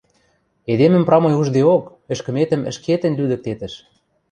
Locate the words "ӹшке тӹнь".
2.71-3.17